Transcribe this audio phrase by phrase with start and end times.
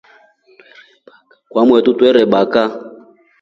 [1.51, 2.63] Kwamotu kwetre baka.